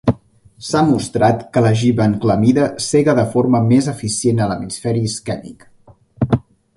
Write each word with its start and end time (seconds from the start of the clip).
S'ha 0.67 0.79
mostrat 0.91 1.43
que 1.57 1.63
la 1.65 1.73
glibenclamida 1.81 2.65
cega 2.87 3.15
de 3.21 3.27
forma 3.35 3.61
més 3.73 3.91
eficient 3.95 4.41
a 4.41 4.49
l'hemisferi 4.53 5.05
isquèmic. 5.13 5.69